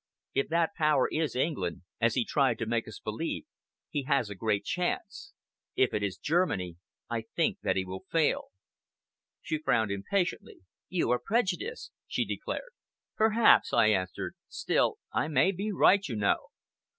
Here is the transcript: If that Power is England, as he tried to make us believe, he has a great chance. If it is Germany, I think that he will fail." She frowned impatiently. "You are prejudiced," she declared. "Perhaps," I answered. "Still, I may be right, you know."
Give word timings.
If 0.33 0.47
that 0.49 0.73
Power 0.73 1.07
is 1.11 1.35
England, 1.35 1.83
as 1.99 2.15
he 2.15 2.25
tried 2.25 2.57
to 2.57 2.65
make 2.65 2.87
us 2.87 2.99
believe, 2.99 3.45
he 3.87 4.05
has 4.05 4.31
a 4.31 4.33
great 4.33 4.65
chance. 4.65 5.31
If 5.75 5.93
it 5.93 6.01
is 6.01 6.17
Germany, 6.17 6.77
I 7.07 7.21
think 7.35 7.59
that 7.61 7.75
he 7.75 7.85
will 7.85 8.07
fail." 8.09 8.45
She 9.43 9.59
frowned 9.59 9.91
impatiently. 9.91 10.61
"You 10.89 11.11
are 11.11 11.19
prejudiced," 11.23 11.91
she 12.07 12.25
declared. 12.25 12.71
"Perhaps," 13.15 13.73
I 13.73 13.89
answered. 13.89 14.33
"Still, 14.47 14.97
I 15.13 15.27
may 15.27 15.51
be 15.51 15.71
right, 15.71 16.01
you 16.07 16.15
know." 16.15 16.47